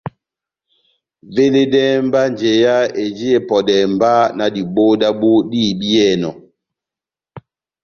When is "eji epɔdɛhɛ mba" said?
3.03-4.11